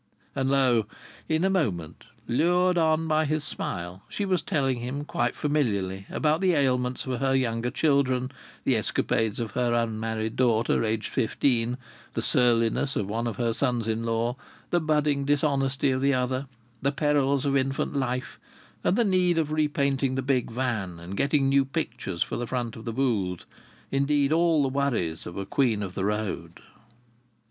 And 0.35 0.49
lo! 0.49 0.87
in 1.29 1.43
a 1.43 1.49
moment, 1.51 2.05
lured 2.27 2.75
on 2.75 3.07
by 3.07 3.25
his 3.25 3.43
smile, 3.43 4.01
she 4.09 4.25
was 4.25 4.41
telling 4.41 4.79
him 4.79 5.05
quite 5.05 5.35
familiarly 5.35 6.07
about 6.09 6.41
the 6.41 6.53
ailments 6.55 7.05
of 7.05 7.19
her 7.19 7.35
younger 7.35 7.69
children, 7.69 8.31
the 8.63 8.75
escapades 8.77 9.39
of 9.39 9.51
her 9.51 9.75
unmarried 9.75 10.35
daughter 10.35 10.83
aged 10.83 11.13
fifteen, 11.13 11.77
the 12.15 12.21
surliness 12.23 12.95
of 12.95 13.05
one 13.07 13.27
of 13.27 13.35
her 13.35 13.53
sons 13.53 13.87
in 13.87 14.03
law, 14.03 14.35
the 14.71 14.81
budding 14.81 15.23
dishonesty 15.23 15.91
of 15.91 16.01
the 16.01 16.15
other, 16.15 16.47
the 16.81 16.91
perils 16.91 17.45
of 17.45 17.55
infant 17.55 17.95
life, 17.95 18.39
and 18.83 18.97
the 18.97 19.03
need 19.05 19.37
of 19.37 19.51
repainting 19.51 20.15
the 20.15 20.23
big 20.23 20.49
van 20.49 20.99
and 20.99 21.15
getting 21.15 21.47
new 21.47 21.63
pictures 21.63 22.23
for 22.23 22.37
the 22.37 22.47
front 22.47 22.75
of 22.75 22.85
the 22.85 22.91
booth. 22.93 23.45
Indeed, 23.91 24.33
all 24.33 24.63
the 24.63 24.69
worries 24.69 25.27
of 25.27 25.37
a 25.37 25.45
queen 25.45 25.83
of 25.83 25.93
the 25.93 26.05
road! 26.05 26.59